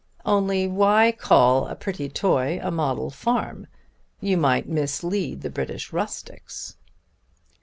[0.25, 3.67] Only why call a pretty toy a model farm?
[4.19, 6.75] You might mislead the British rustics."